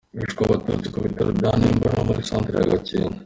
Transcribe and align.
Hishwe 0.19 0.41
Abatutsi 0.45 0.87
ku 0.93 0.97
bitaro 1.05 1.29
bya 1.39 1.51
Nemba 1.59 1.87
no 1.95 2.03
muri 2.07 2.25
Centre 2.29 2.55
ya 2.59 2.71
Gakenke. 2.71 3.19